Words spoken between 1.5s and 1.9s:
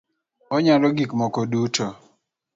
duto